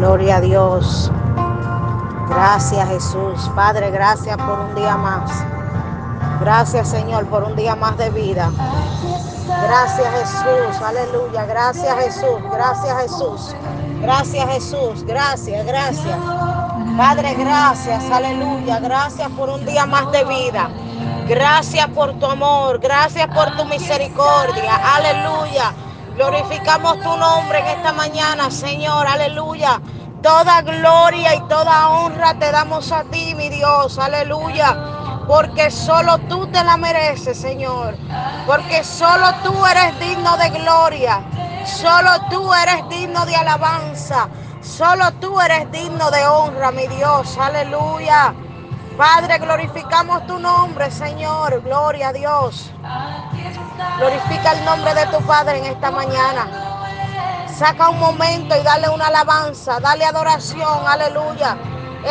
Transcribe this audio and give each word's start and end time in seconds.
Gloria 0.00 0.36
a 0.36 0.40
Dios. 0.40 1.12
Gracias 2.30 2.88
Jesús. 2.88 3.50
Padre, 3.54 3.90
gracias 3.90 4.34
por 4.38 4.58
un 4.58 4.74
día 4.74 4.96
más. 4.96 5.30
Gracias 6.40 6.88
Señor 6.88 7.26
por 7.26 7.44
un 7.44 7.54
día 7.54 7.76
más 7.76 7.98
de 7.98 8.08
vida. 8.08 8.50
Gracias 9.62 10.08
Jesús. 10.14 10.82
Aleluya. 10.82 11.44
Gracias 11.44 11.94
Jesús. 11.98 12.40
Gracias 12.50 13.02
Jesús. 13.02 13.54
Gracias 14.00 14.48
Jesús. 14.48 15.04
Gracias, 15.04 15.66
gracias. 15.66 16.18
Padre, 16.96 17.34
gracias. 17.34 18.10
Aleluya. 18.10 18.80
Gracias 18.80 19.30
por 19.32 19.50
un 19.50 19.66
día 19.66 19.84
más 19.84 20.10
de 20.12 20.24
vida. 20.24 20.70
Gracias 21.28 21.86
por 21.88 22.18
tu 22.18 22.24
amor. 22.24 22.78
Gracias 22.78 23.26
por 23.26 23.54
tu 23.54 23.66
misericordia. 23.66 24.80
Aleluya. 24.96 25.74
Glorificamos 26.20 27.00
tu 27.00 27.16
nombre 27.16 27.60
en 27.60 27.66
esta 27.68 27.94
mañana, 27.94 28.50
Señor. 28.50 29.06
Aleluya. 29.06 29.80
Toda 30.22 30.60
gloria 30.60 31.34
y 31.34 31.40
toda 31.48 31.88
honra 31.88 32.38
te 32.38 32.52
damos 32.52 32.92
a 32.92 33.04
ti, 33.04 33.34
mi 33.34 33.48
Dios. 33.48 33.98
Aleluya. 33.98 35.24
Porque 35.26 35.70
solo 35.70 36.18
tú 36.28 36.46
te 36.48 36.62
la 36.62 36.76
mereces, 36.76 37.38
Señor. 37.38 37.96
Porque 38.46 38.84
solo 38.84 39.28
tú 39.42 39.64
eres 39.64 39.98
digno 39.98 40.36
de 40.36 40.50
gloria. 40.50 41.22
Solo 41.64 42.10
tú 42.28 42.52
eres 42.52 42.86
digno 42.90 43.24
de 43.24 43.36
alabanza. 43.36 44.28
Solo 44.60 45.12
tú 45.22 45.40
eres 45.40 45.72
digno 45.72 46.10
de 46.10 46.26
honra, 46.26 46.70
mi 46.70 46.86
Dios. 46.86 47.38
Aleluya. 47.38 48.34
Padre, 49.00 49.38
glorificamos 49.38 50.26
tu 50.26 50.38
nombre, 50.38 50.90
Señor. 50.90 51.62
Gloria 51.62 52.08
a 52.08 52.12
Dios. 52.12 52.70
Glorifica 53.96 54.52
el 54.52 54.62
nombre 54.66 54.92
de 54.92 55.06
tu 55.06 55.22
Padre 55.22 55.56
en 55.56 55.64
esta 55.64 55.90
mañana. 55.90 56.46
Saca 57.48 57.88
un 57.88 57.98
momento 57.98 58.54
y 58.54 58.62
dale 58.62 58.90
una 58.90 59.06
alabanza, 59.06 59.80
dale 59.80 60.04
adoración, 60.04 60.86
aleluya. 60.86 61.56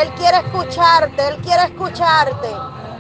Él 0.01 0.09
quiere 0.15 0.37
escucharte, 0.37 1.27
Él 1.27 1.37
quiere 1.43 1.65
escucharte. 1.65 2.49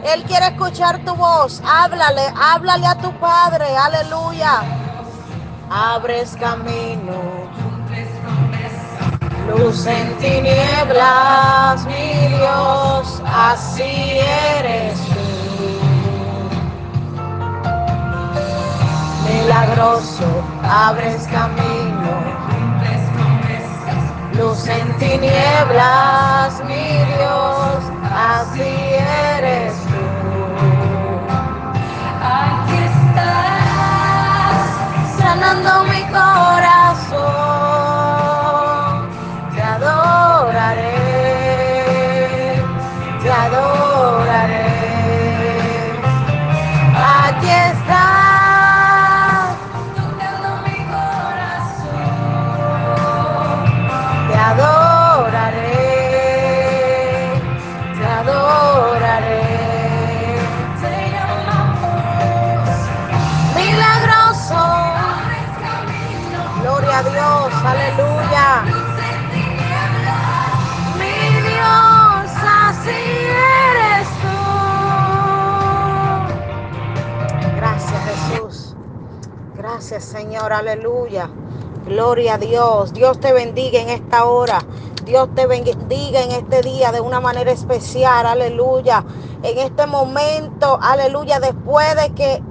Él 0.03 0.23
quiere 0.25 0.49
escuchar 0.49 1.03
tu 1.03 1.15
voz. 1.15 1.59
Háblale, 1.65 2.31
háblale 2.39 2.85
a 2.85 2.93
tu 2.93 3.11
Padre, 3.13 3.75
aleluya. 3.75 4.61
Abres 5.71 6.37
camino, 6.39 7.49
luz 9.49 9.85
en 9.85 10.17
tinieblas, 10.17 11.85
mi 11.85 12.27
Dios, 12.37 13.21
así 13.25 14.19
eres 14.57 14.99
milagroso, 19.27 20.25
abres 20.63 21.27
camino. 21.27 22.39
Luz 24.37 24.67
en 24.67 24.97
tinieblas, 24.97 26.63
mi 26.65 26.87
Dios, 27.15 27.83
así 28.13 28.71
eres 29.35 29.73
tú. 29.89 30.03
Aquí 32.23 32.77
estás, 32.93 34.67
sanando 35.19 35.88
a 66.99 67.03
Dios, 67.03 67.53
aleluya. 67.63 68.63
Mi 70.97 71.17
Dios, 71.47 72.31
así 72.61 72.99
eres 73.71 74.07
tú. 74.21 74.35
Gracias 77.55 78.01
Jesús. 78.03 78.75
Gracias 79.55 80.03
Señor, 80.03 80.51
aleluya. 80.51 81.29
Gloria 81.85 82.33
a 82.33 82.37
Dios. 82.37 82.91
Dios 82.93 83.19
te 83.19 83.31
bendiga 83.31 83.79
en 83.79 83.89
esta 83.89 84.25
hora. 84.25 84.59
Dios 85.05 85.29
te 85.33 85.47
bendiga 85.47 86.21
en 86.21 86.31
este 86.31 86.61
día 86.61 86.91
de 86.91 86.99
una 86.99 87.21
manera 87.21 87.51
especial, 87.51 88.25
aleluya. 88.25 89.05
En 89.41 89.57
este 89.57 89.87
momento, 89.87 90.77
aleluya, 90.81 91.39
después 91.39 91.95
de 91.95 92.13
que 92.13 92.43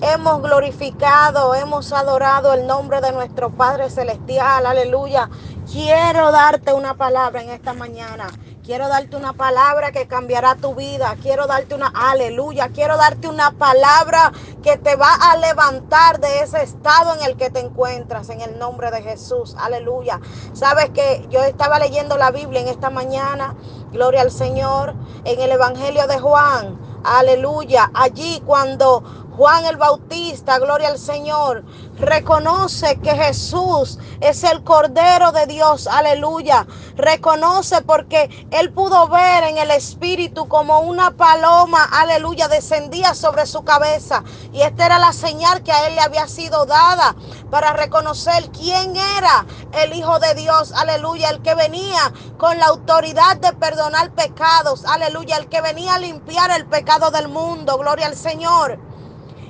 hemos 0.00 0.42
glorificado, 0.42 1.54
hemos 1.54 1.92
adorado 1.92 2.52
el 2.52 2.66
nombre 2.66 3.00
de 3.00 3.12
nuestro 3.12 3.50
Padre 3.50 3.90
Celestial, 3.90 4.66
aleluya. 4.66 5.28
Quiero 5.70 6.30
darte 6.30 6.72
una 6.72 6.94
palabra 6.94 7.42
en 7.42 7.50
esta 7.50 7.72
mañana. 7.72 8.28
Quiero 8.64 8.88
darte 8.88 9.16
una 9.16 9.32
palabra 9.32 9.92
que 9.92 10.08
cambiará 10.08 10.56
tu 10.56 10.74
vida. 10.74 11.16
Quiero 11.22 11.46
darte 11.46 11.74
una, 11.76 11.92
aleluya. 11.94 12.70
Quiero 12.74 12.96
darte 12.96 13.28
una 13.28 13.52
palabra 13.52 14.32
que 14.62 14.76
te 14.76 14.96
va 14.96 15.14
a 15.14 15.36
levantar 15.36 16.18
de 16.18 16.40
ese 16.40 16.62
estado 16.62 17.14
en 17.14 17.22
el 17.22 17.36
que 17.36 17.50
te 17.50 17.60
encuentras, 17.60 18.28
en 18.28 18.40
el 18.40 18.58
nombre 18.58 18.90
de 18.90 19.02
Jesús. 19.02 19.54
Aleluya. 19.58 20.20
Sabes 20.52 20.90
que 20.90 21.26
yo 21.30 21.42
estaba 21.44 21.78
leyendo 21.78 22.16
la 22.16 22.32
Biblia 22.32 22.60
en 22.60 22.68
esta 22.68 22.90
mañana. 22.90 23.54
Gloria 23.92 24.22
al 24.22 24.32
Señor. 24.32 24.94
En 25.24 25.40
el 25.40 25.52
Evangelio 25.52 26.08
de 26.08 26.18
Juan. 26.18 26.80
Aleluya. 27.04 27.90
Allí 27.94 28.42
cuando 28.44 29.25
Juan 29.36 29.66
el 29.66 29.76
Bautista, 29.76 30.58
gloria 30.58 30.88
al 30.88 30.98
Señor, 30.98 31.62
reconoce 31.98 32.98
que 33.00 33.14
Jesús 33.14 33.98
es 34.20 34.42
el 34.44 34.64
Cordero 34.64 35.30
de 35.30 35.44
Dios, 35.46 35.86
aleluya. 35.86 36.66
Reconoce 36.96 37.82
porque 37.82 38.48
él 38.50 38.72
pudo 38.72 39.08
ver 39.08 39.44
en 39.44 39.58
el 39.58 39.70
Espíritu 39.72 40.48
como 40.48 40.80
una 40.80 41.10
paloma, 41.10 41.84
aleluya, 41.84 42.48
descendía 42.48 43.14
sobre 43.14 43.44
su 43.44 43.62
cabeza. 43.62 44.24
Y 44.54 44.62
esta 44.62 44.86
era 44.86 44.98
la 44.98 45.12
señal 45.12 45.62
que 45.62 45.72
a 45.72 45.86
él 45.86 45.96
le 45.96 46.00
había 46.00 46.28
sido 46.28 46.64
dada 46.64 47.14
para 47.50 47.74
reconocer 47.74 48.50
quién 48.52 48.96
era 48.96 49.44
el 49.82 49.92
Hijo 49.92 50.18
de 50.18 50.34
Dios, 50.34 50.72
aleluya, 50.72 51.28
el 51.28 51.42
que 51.42 51.54
venía 51.54 52.10
con 52.38 52.58
la 52.58 52.68
autoridad 52.68 53.36
de 53.36 53.52
perdonar 53.52 54.12
pecados, 54.12 54.86
aleluya, 54.86 55.36
el 55.36 55.50
que 55.50 55.60
venía 55.60 55.96
a 55.96 55.98
limpiar 55.98 56.50
el 56.52 56.66
pecado 56.66 57.10
del 57.10 57.28
mundo, 57.28 57.76
gloria 57.76 58.06
al 58.06 58.16
Señor. 58.16 58.85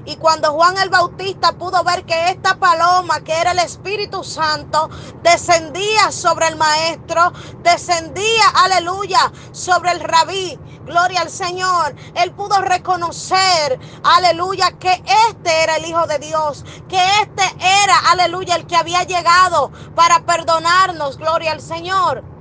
Y 0.06 0.16
cuando 0.16 0.52
Juan 0.52 0.78
el 0.78 0.88
Bautista 0.88 1.52
pudo 1.52 1.82
ver 1.84 2.04
que 2.04 2.30
esta 2.30 2.56
paloma, 2.56 3.20
que 3.20 3.32
era 3.32 3.50
el 3.50 3.58
Espíritu 3.58 4.22
Santo, 4.22 4.88
descendía 5.22 6.12
sobre 6.12 6.48
el 6.48 6.56
maestro, 6.56 7.32
descendía, 7.62 8.48
aleluya, 8.54 9.32
sobre 9.52 9.90
el 9.90 10.00
rabí. 10.00 10.58
Gloria 10.84 11.22
al 11.22 11.30
Señor. 11.30 11.96
Él 12.14 12.32
pudo 12.32 12.60
reconocer, 12.60 13.78
aleluya, 14.04 14.78
que 14.78 15.02
este 15.28 15.64
era 15.64 15.76
el 15.76 15.86
Hijo 15.86 16.06
de 16.06 16.18
Dios, 16.20 16.64
que 16.88 17.00
este 17.22 17.42
era, 17.82 17.98
aleluya, 18.10 18.54
el 18.54 18.66
que 18.66 18.76
había 18.76 19.02
llegado 19.02 19.72
para 19.96 20.24
perdonarnos. 20.24 21.18
Gloria 21.18 21.52
al 21.52 21.60
Señor. 21.60 22.35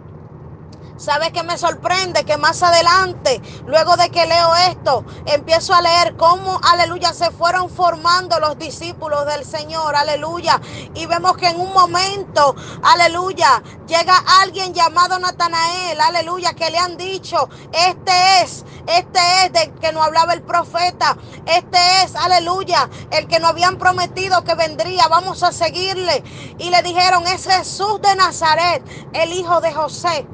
¿Sabes 0.97 1.31
qué 1.31 1.43
me 1.43 1.57
sorprende? 1.57 2.23
Que 2.23 2.37
más 2.37 2.63
adelante, 2.63 3.41
luego 3.65 3.97
de 3.97 4.09
que 4.09 4.25
leo 4.25 4.55
esto, 4.69 5.03
empiezo 5.25 5.73
a 5.73 5.81
leer 5.81 6.15
cómo, 6.15 6.59
aleluya, 6.63 7.13
se 7.13 7.31
fueron 7.31 7.69
formando 7.69 8.39
los 8.39 8.57
discípulos 8.57 9.25
del 9.25 9.43
Señor, 9.43 9.93
aleluya. 9.95 10.61
Y 10.93 11.05
vemos 11.05 11.35
que 11.35 11.49
en 11.49 11.59
un 11.59 11.73
momento, 11.73 12.55
aleluya, 12.81 13.61
llega 13.87 14.15
alguien 14.41 14.73
llamado 14.73 15.19
Natanael, 15.19 15.99
aleluya, 15.99 16.53
que 16.53 16.71
le 16.71 16.77
han 16.77 16.95
dicho, 16.95 17.49
este 17.73 18.41
es, 18.41 18.63
este 18.87 19.19
es 19.43 19.51
del 19.51 19.73
que 19.73 19.91
nos 19.91 20.05
hablaba 20.05 20.33
el 20.33 20.43
profeta, 20.43 21.17
este 21.45 21.77
es, 22.03 22.15
aleluya, 22.15 22.89
el 23.11 23.27
que 23.27 23.41
nos 23.41 23.49
habían 23.49 23.77
prometido 23.77 24.45
que 24.45 24.55
vendría, 24.55 25.09
vamos 25.09 25.43
a 25.43 25.51
seguirle. 25.51 26.23
Y 26.57 26.69
le 26.69 26.81
dijeron, 26.83 27.27
es 27.27 27.45
Jesús 27.45 28.01
de 28.01 28.15
Nazaret, 28.15 28.81
el 29.11 29.33
hijo 29.33 29.59
de 29.59 29.73
José. 29.73 30.25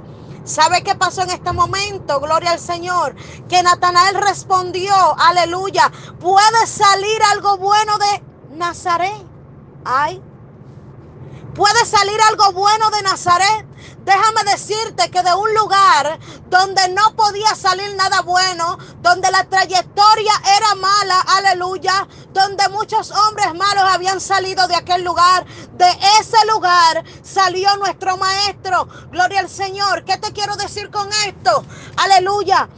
¿Sabe 0.44 0.82
qué 0.84 0.96
pasó 0.96 1.22
en 1.22 1.30
este 1.30 1.52
momento? 1.54 2.20
Gloria 2.20 2.52
al 2.52 2.60
Señor. 2.60 3.16
Que 3.48 3.62
Natanael 3.62 4.16
respondió, 4.16 4.94
aleluya, 5.20 5.92
puede 6.20 6.68
salir 6.68 7.22
algo 7.32 7.58
bueno 7.58 7.94
de 8.00 8.58
Nazaret. 8.58 9.26
Ay, 9.86 10.22
puede 11.54 11.86
salir 11.86 12.20
algo 12.30 12.52
bueno 12.54 12.90
de 12.92 13.02
Nazaret. 13.04 13.66
Déjame 14.04 14.44
decirte 14.52 15.12
que 15.12 15.22
de 15.22 15.34
un 15.36 15.54
lugar 15.54 16.20
donde 16.50 16.90
no 16.90 17.16
podía 17.16 17.54
salir 17.56 17.96
nada 17.96 18.22
bueno, 18.22 18.80
donde 19.02 19.30
la 19.30 19.44
trayectoria 19.44 20.34
era 20.58 20.74
mala, 20.76 21.20
aleluya, 21.22 22.08
donde 22.34 22.68
muchos 22.70 23.12
hombres 23.12 23.54
malos 23.54 23.84
habían 23.84 24.20
salido 24.20 24.68
de 24.68 24.76
aquel 24.76 25.04
lugar. 25.04 25.46
De 25.74 25.90
ese 26.20 26.38
lugar 26.52 27.04
salió 27.22 27.76
nuestro 27.78 28.18
maestro. 28.18 28.88
Gloria 29.12 29.42
al 29.42 29.50
Señor. 29.50 30.04
¿Qué 30.04 30.18
te 30.18 30.32
quiero 30.34 30.56
decir 30.56 30.90
con 30.90 31.08
esto? 31.28 31.64
Aleluya 31.98 32.70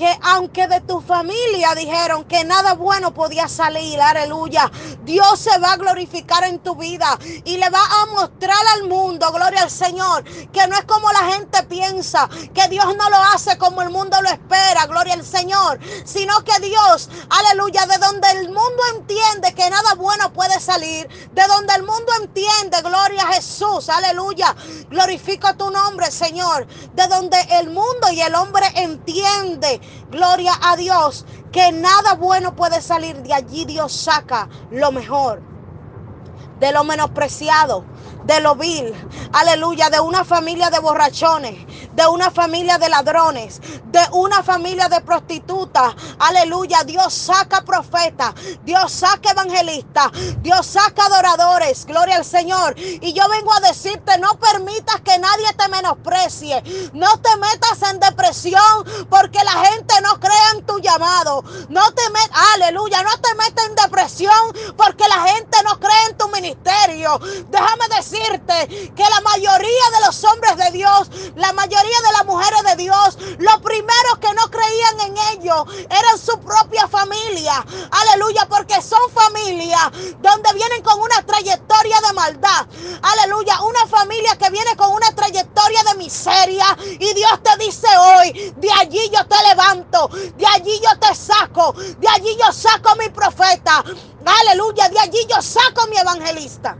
que 0.00 0.18
aunque 0.22 0.66
de 0.66 0.80
tu 0.80 1.02
familia 1.02 1.74
dijeron 1.74 2.24
que 2.24 2.42
nada 2.42 2.72
bueno 2.72 3.12
podía 3.12 3.48
salir, 3.48 4.00
aleluya, 4.00 4.72
Dios 5.04 5.38
se 5.38 5.58
va 5.58 5.74
a 5.74 5.76
glorificar 5.76 6.42
en 6.44 6.58
tu 6.60 6.74
vida 6.74 7.18
y 7.44 7.58
le 7.58 7.68
va 7.68 7.82
a 7.84 8.06
mostrar 8.06 8.56
al 8.76 8.88
mundo, 8.88 9.30
gloria 9.30 9.60
al 9.60 9.70
Señor, 9.70 10.24
que 10.24 10.66
no 10.68 10.78
es 10.78 10.86
como 10.86 11.12
la 11.12 11.30
gente 11.34 11.64
piensa, 11.64 12.30
que 12.54 12.66
Dios 12.68 12.86
no 12.96 13.10
lo 13.10 13.16
hace 13.34 13.58
como 13.58 13.82
el 13.82 13.90
mundo 13.90 14.16
lo 14.22 14.30
espera, 14.30 14.86
gloria 14.86 15.12
al 15.12 15.22
Señor, 15.22 15.78
sino 16.06 16.42
que 16.44 16.58
Dios, 16.60 17.10
aleluya, 17.28 17.84
de 17.84 17.98
donde 17.98 18.30
el 18.30 18.46
mundo 18.46 18.82
entiende 18.96 19.52
que 19.52 19.68
nada 19.68 19.96
bueno 19.96 20.32
puede 20.32 20.58
salir, 20.60 21.08
de 21.32 21.46
donde 21.46 21.74
el 21.74 21.82
mundo 21.82 22.10
entiende, 22.22 22.80
gloria 22.80 23.24
a 23.24 23.34
Jesús, 23.34 23.90
aleluya, 23.90 24.56
glorifico 24.88 25.54
tu 25.56 25.70
nombre, 25.70 26.10
Señor, 26.10 26.66
de 26.94 27.06
donde 27.06 27.38
el 27.60 27.68
mundo 27.68 28.10
y 28.10 28.22
el 28.22 28.34
hombre 28.34 28.66
entiende 28.76 29.78
Gloria 30.10 30.52
a 30.62 30.76
Dios, 30.76 31.24
que 31.52 31.72
nada 31.72 32.14
bueno 32.14 32.54
puede 32.54 32.80
salir 32.80 33.16
de 33.22 33.34
allí. 33.34 33.64
Dios 33.64 33.92
saca 33.92 34.48
lo 34.70 34.92
mejor 34.92 35.40
de 36.60 36.72
lo 36.72 36.84
menospreciado, 36.84 37.84
de 38.24 38.40
lo 38.40 38.54
vil, 38.54 38.94
aleluya, 39.32 39.90
de 39.90 39.98
una 39.98 40.24
familia 40.24 40.70
de 40.70 40.78
borrachones, 40.78 41.66
de 41.94 42.06
una 42.06 42.30
familia 42.30 42.78
de 42.78 42.88
ladrones, 42.88 43.60
de 43.86 44.00
una 44.12 44.42
familia 44.42 44.88
de 44.88 45.00
prostitutas, 45.00 45.94
aleluya, 46.18 46.84
Dios 46.84 47.12
saca 47.12 47.62
profetas, 47.62 48.34
Dios 48.62 48.92
saca 48.92 49.32
evangelistas, 49.32 50.10
Dios 50.42 50.66
saca 50.66 51.06
adoradores, 51.06 51.86
gloria 51.86 52.16
al 52.16 52.24
Señor. 52.24 52.74
Y 52.78 53.12
yo 53.12 53.28
vengo 53.28 53.52
a 53.54 53.60
decirte, 53.60 54.18
no 54.18 54.38
permitas 54.38 55.00
que 55.00 55.18
nadie 55.18 55.52
te 55.56 55.68
menosprecie, 55.68 56.62
no 56.92 57.18
te 57.20 57.36
metas 57.38 57.90
en 57.90 58.00
depresión 58.00 58.84
porque 59.08 59.42
la 59.42 59.64
gente 59.64 59.94
no 60.02 60.20
crea 60.20 60.50
en 60.56 60.66
tu 60.66 60.78
llamado, 60.78 61.42
no 61.68 61.90
te 61.92 62.08
metas, 62.10 62.38
aleluya, 62.54 63.02
no 63.02 63.18
te 63.18 63.34
metas 63.34 63.66
en 63.66 63.74
depresión 63.74 64.76
porque 64.76 65.08
la 65.08 65.26
gente 65.28 65.56
no 65.64 65.79
ministerio. 66.40 67.18
Déjame 67.48 67.88
decirte 67.96 68.92
que 68.94 69.02
la 69.02 69.20
mayoría 69.20 69.86
de 69.94 70.06
los 70.06 70.24
hombres 70.24 70.56
de 70.56 70.70
Dios, 70.70 71.10
la 71.36 71.52
mayoría 71.52 72.00
de 72.06 72.12
las 72.12 72.26
mujeres 72.26 72.62
de 72.64 72.76
Dios, 72.76 73.18
los 73.38 73.56
primeros 73.62 74.18
que 74.20 74.32
no 74.34 74.50
creían 74.50 75.00
en 75.00 75.14
ellos 75.32 75.64
eran 75.90 76.18
su 76.18 76.38
propia 76.40 76.88
familia. 76.88 77.64
Aleluya, 77.90 78.46
porque 78.48 78.80
son 78.82 79.00
familias 79.12 79.90
donde 80.20 80.52
vienen 80.54 80.82
con 80.82 81.00
una 81.00 81.22
trayectoria 81.24 82.00
de 82.00 82.12
maldad. 82.14 82.66
Aleluya, 83.02 83.60
una 83.62 83.86
familia 83.86 84.36
que 84.36 84.50
viene 84.50 84.74
con 84.76 84.92
una 84.92 85.08
trayectoria 85.14 85.19
miseria. 86.10 86.76
Y 86.98 87.14
Dios 87.14 87.40
te 87.42 87.64
dice 87.64 87.86
hoy, 87.96 88.52
de 88.56 88.68
allí 88.80 89.00
yo 89.12 89.24
te 89.26 89.36
levanto, 89.48 90.08
de 90.08 90.46
allí 90.46 90.80
yo 90.82 90.98
te 90.98 91.14
saco, 91.14 91.72
de 91.72 92.08
allí 92.08 92.36
yo 92.44 92.52
saco 92.52 92.96
mi 92.96 93.08
profeta. 93.10 93.84
Aleluya, 94.24 94.88
de 94.88 94.98
allí 94.98 95.18
yo 95.28 95.40
saco 95.40 95.86
mi 95.88 95.96
evangelista. 95.96 96.76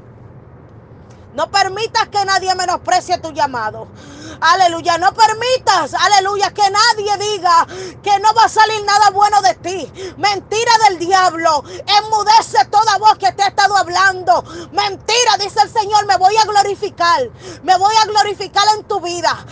No 1.34 1.48
permitas 1.48 2.08
que 2.08 2.24
nadie 2.24 2.54
menosprecie 2.56 3.18
tu 3.18 3.30
llamado. 3.30 3.86
Aleluya, 4.40 4.98
no 4.98 5.12
permitas, 5.12 5.94
aleluya, 5.94 6.50
que 6.50 6.62
nadie 6.70 7.16
diga 7.18 7.66
que 8.02 8.18
no 8.20 8.32
va 8.34 8.44
a 8.44 8.48
salir 8.48 8.84
nada 8.84 9.10
bueno 9.10 9.40
de 9.42 9.54
ti. 9.54 10.14
Mentira 10.16 10.72
del 10.88 10.98
diablo. 10.98 11.64
Enmudece 11.66 12.64
toda 12.70 12.98
voz 12.98 13.18
que 13.18 13.32
te 13.32 13.42
ha 13.42 13.48
estado 13.48 13.76
hablando. 13.76 14.42
Mentira, 14.72 15.36
dice 15.38 15.60
el 15.62 15.70
Señor, 15.70 16.06
me 16.06 16.16
voy 16.16 16.36
a 16.36 16.44
glorificar. 16.44 17.30
Me 17.62 17.76
voy 17.76 17.94
a 18.02 18.06
glorificar 18.06 18.64
en 18.76 18.84
tu 18.84 19.00
vida. 19.00 19.46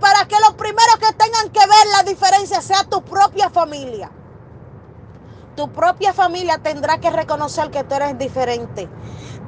para 0.00 0.26
que 0.26 0.38
los 0.40 0.54
primeros 0.54 0.96
que 0.96 1.12
tengan 1.14 1.50
que 1.50 1.60
ver 1.60 1.86
la 1.92 2.02
diferencia 2.02 2.60
sea 2.60 2.84
tu 2.84 3.02
propia 3.02 3.50
familia. 3.50 4.10
Tu 5.56 5.70
propia 5.70 6.14
familia 6.14 6.58
tendrá 6.58 6.98
que 6.98 7.10
reconocer 7.10 7.70
que 7.70 7.84
tú 7.84 7.94
eres 7.94 8.18
diferente. 8.18 8.88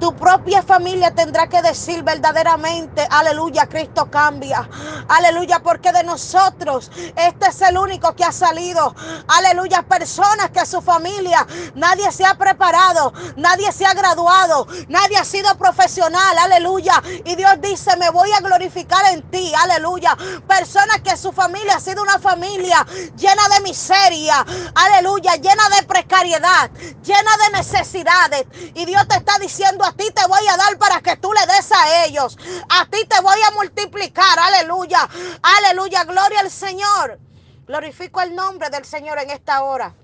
Tu 0.05 0.15
propia 0.15 0.62
familia 0.62 1.15
tendrá 1.15 1.47
que 1.47 1.62
decir 1.62 2.03
verdaderamente, 2.03 3.09
aleluya, 3.11 3.67
Cristo 3.67 4.11
cambia. 4.11 4.69
Aleluya, 5.09 5.61
porque 5.61 5.93
de 5.93 6.05
nosotros 6.05 6.91
este 7.17 7.47
es 7.49 7.62
el 7.62 7.79
único 7.79 8.15
que 8.15 8.23
ha 8.23 8.31
salido. 8.31 8.95
Aleluya, 9.29 9.81
personas 9.81 10.51
que 10.51 10.67
su 10.67 10.83
familia 10.83 11.47
nadie 11.75 12.12
se 12.12 12.27
ha 12.27 12.35
preparado, 12.35 13.15
nadie 13.37 13.73
se 13.73 13.87
ha 13.87 13.95
graduado, 13.95 14.67
nadie 14.89 15.17
ha 15.17 15.25
sido 15.25 15.56
profesional. 15.56 16.37
Aleluya. 16.37 17.03
Y 17.25 17.35
Dios 17.37 17.55
dice, 17.62 17.97
me 17.97 18.11
voy 18.11 18.31
a 18.33 18.41
glorificar 18.41 19.07
en 19.15 19.23
ti. 19.31 19.55
Aleluya. 19.55 20.15
Personas 20.47 21.00
que 21.03 21.17
su 21.17 21.33
familia 21.33 21.77
ha 21.77 21.81
sido 21.81 22.03
una 22.03 22.19
familia 22.19 22.87
llena 23.17 23.49
de 23.55 23.62
miseria. 23.62 24.45
Aleluya, 24.75 25.37
llena 25.37 25.67
de 25.81 25.87
precariedad, 25.87 26.71
llena 27.03 27.31
de 27.47 27.57
necesidades. 27.57 28.45
Y 28.75 28.85
Dios 28.85 29.09
te 29.09 29.17
está 29.17 29.39
diciendo 29.39 29.83
a 29.83 29.94
ti 29.96 30.11
te 30.11 30.26
voy 30.26 30.46
a 30.49 30.56
dar 30.56 30.79
para 30.79 31.00
que 31.00 31.17
tú 31.17 31.32
le 31.32 31.46
des 31.46 31.73
a 31.73 32.05
ellos. 32.05 32.37
A 32.69 32.87
ti 32.87 33.05
te 33.06 33.20
voy 33.20 33.38
a 33.46 33.50
multiplicar. 33.52 34.38
Aleluya. 34.38 35.08
Aleluya. 35.43 36.05
Gloria 36.05 36.41
al 36.41 36.50
Señor. 36.50 37.19
Glorifico 37.67 38.20
el 38.20 38.35
nombre 38.35 38.69
del 38.70 38.85
Señor 38.85 39.19
en 39.19 39.31
esta 39.31 39.62
hora. 39.62 39.94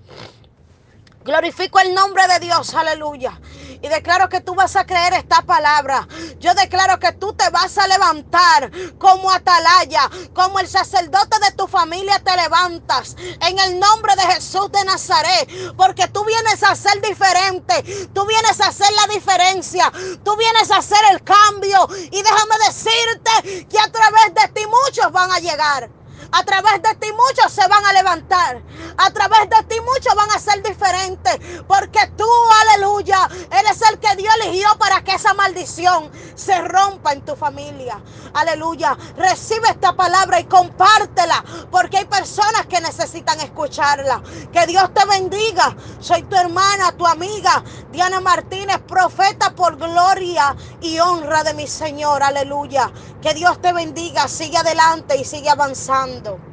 Glorifico 1.23 1.79
el 1.79 1.93
nombre 1.93 2.27
de 2.27 2.39
Dios, 2.39 2.73
aleluya. 2.73 3.39
Y 3.83 3.87
declaro 3.89 4.27
que 4.27 4.41
tú 4.41 4.55
vas 4.55 4.75
a 4.75 4.85
creer 4.85 5.13
esta 5.13 5.43
palabra. 5.43 6.07
Yo 6.39 6.53
declaro 6.55 6.97
que 6.97 7.11
tú 7.13 7.33
te 7.33 7.47
vas 7.51 7.77
a 7.77 7.87
levantar 7.87 8.71
como 8.97 9.31
atalaya, 9.31 10.09
como 10.33 10.59
el 10.59 10.67
sacerdote 10.67 11.37
de 11.45 11.51
tu 11.51 11.67
familia 11.67 12.17
te 12.19 12.35
levantas. 12.35 13.15
En 13.39 13.59
el 13.59 13.79
nombre 13.79 14.15
de 14.15 14.33
Jesús 14.33 14.71
de 14.71 14.83
Nazaret. 14.85 15.47
Porque 15.77 16.07
tú 16.07 16.25
vienes 16.25 16.63
a 16.63 16.75
ser 16.75 16.99
diferente. 17.01 17.83
Tú 18.13 18.25
vienes 18.25 18.59
a 18.59 18.69
hacer 18.69 18.91
la 18.93 19.13
diferencia. 19.13 19.91
Tú 20.23 20.35
vienes 20.37 20.71
a 20.71 20.77
hacer 20.77 21.03
el 21.11 21.23
cambio. 21.23 21.87
Y 22.11 22.21
déjame 22.23 22.55
decirte 22.67 23.67
que 23.67 23.79
a 23.79 23.91
través 23.91 24.33
de 24.33 24.53
ti 24.53 24.65
muchos 24.65 25.11
van 25.11 25.31
a 25.31 25.39
llegar. 25.39 26.00
A 26.31 26.43
través 26.43 26.81
de 26.81 26.95
ti 26.95 27.07
muchos 27.11 27.51
se 27.51 27.67
van 27.67 27.85
a 27.85 27.93
levantar. 27.93 28.63
A 28.97 29.11
través 29.11 29.49
de 29.49 29.63
ti 29.67 29.75
muchos 29.81 30.15
van 30.15 30.31
a 30.31 30.39
ser 30.39 30.61
diferentes. 30.63 31.39
Porque 31.67 31.99
tú, 32.17 32.27
aleluya, 32.73 33.27
eres 33.51 33.81
el 33.91 33.99
que 33.99 34.15
Dios 34.15 34.33
eligió 34.43 34.67
para 34.79 35.03
que 35.03 35.13
esa 35.15 35.33
maldición 35.33 36.11
se 36.35 36.61
rompa 36.61 37.13
en 37.13 37.23
tu 37.23 37.35
familia. 37.35 38.01
Aleluya. 38.33 38.97
Recibe 39.15 39.69
esta 39.69 39.93
palabra 39.95 40.39
y 40.39 40.45
compártela. 40.45 41.43
Porque 41.71 41.97
hay 41.99 42.05
personas 42.05 42.67
que 42.67 42.81
necesitan 42.81 43.39
escucharla. 43.41 44.21
Que 44.51 44.65
Dios 44.67 44.93
te 44.93 45.05
bendiga. 45.05 45.75
Soy 45.99 46.23
tu 46.23 46.35
hermana, 46.35 46.91
tu 46.97 47.05
amiga, 47.07 47.63
Diana 47.89 48.19
Martínez, 48.21 48.79
profeta 48.87 49.53
por 49.55 49.77
gloria 49.77 50.55
y 50.81 50.99
honra 50.99 51.43
de 51.43 51.53
mi 51.53 51.67
Señor. 51.67 52.23
Aleluya. 52.23 52.91
Que 53.21 53.33
Dios 53.33 53.59
te 53.61 53.73
bendiga. 53.73 54.27
Sigue 54.27 54.57
adelante 54.57 55.17
y 55.17 55.25
sigue 55.25 55.49
avanzando. 55.49 56.10
льду 56.11 56.50